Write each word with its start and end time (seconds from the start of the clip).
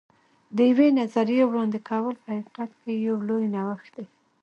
د 0.55 0.57
یوې 0.69 0.87
نوې 0.97 0.97
نظریې 0.99 1.43
وړاندې 1.47 1.79
کول 1.89 2.15
په 2.21 2.27
حقیقت 2.35 2.69
کې 2.81 2.91
یو 3.07 3.15
لوی 3.27 3.45
نوښت 3.55 3.91
دی. 3.95 4.05